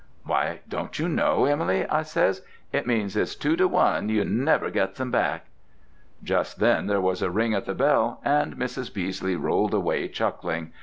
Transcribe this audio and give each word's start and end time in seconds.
"'Why 0.23 0.61
don't 0.67 0.97
you 0.97 1.07
know, 1.07 1.45
Em'ly?' 1.45 1.85
I 1.87 2.01
says. 2.01 2.41
It 2.73 2.87
means 2.87 3.15
it's 3.15 3.35
two 3.35 3.55
to 3.57 3.67
one 3.67 4.09
you 4.09 4.25
never 4.25 4.71
gets 4.71 4.99
'em 4.99 5.11
back." 5.11 5.45
Just 6.23 6.57
then 6.59 6.87
there 6.87 6.99
was 6.99 7.21
a 7.21 7.29
ring 7.29 7.53
at 7.53 7.65
the 7.65 7.75
bell 7.75 8.19
and 8.25 8.55
Mrs. 8.57 8.91
Beesley 8.91 9.35
rolled 9.35 9.75
away 9.75 10.07
chuckling. 10.07 10.73